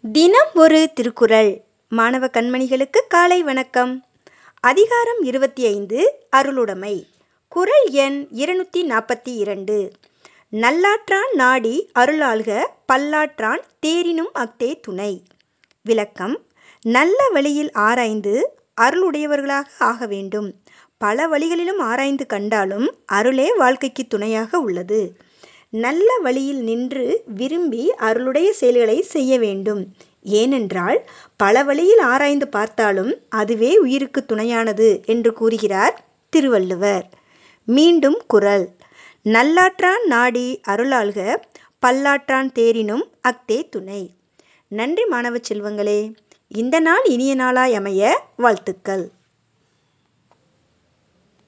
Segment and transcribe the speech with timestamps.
[0.00, 1.62] தினம் ஒரு திருக்குறள்.
[1.88, 4.04] மாணவ கண்மணிகளுக்கு காலை வணக்கம்.
[4.60, 7.06] அதிகாரம் இருபத்தி ஐந்து அருளுடைமை.
[7.48, 9.92] குறள் எண் இருநூற்றி நாற்பத்தி இரண்டு.
[10.52, 15.22] நல்லாற்றான் நாடி அருளாள்க பல்லாற்றான் தேரினும் அக்தே துணை.
[15.82, 16.38] விளக்கம்
[16.82, 20.54] நல்ல வழியில் ஆராய்ந்து அருளுடையவர்களாக ஆக வேண்டும்.
[20.98, 25.26] பல வழிகளிலும் ஆராய்ந்து கண்டாலும் அருளே வாழ்க்கைக்கு துணையாக உள்ளது.
[25.70, 29.86] நல்ல வழியில் நின்று விரும்பி அருளுடைய செயல்களை செய்ய வேண்டும்.
[30.22, 37.08] ஏனென்றால் பல வழியில் ஆராய்ந்து பார்த்தாலும் அதுவே உயிருக்கு துணையானது என்று கூறுகிறார் திருவள்ளுவர்.
[37.64, 38.68] மீண்டும் குறள்
[39.24, 41.36] நல்லாற்றான் நாடி அருளாள்க
[41.86, 44.10] பல்லாற்றான் தேரினும் அஃதே துணை.
[44.68, 46.14] நன்றி மாணவ செல்வங்களே
[46.48, 48.02] இந்த நாள் இனிய நாளாய் அமைய
[48.36, 49.10] வாழ்த்துக்கள்.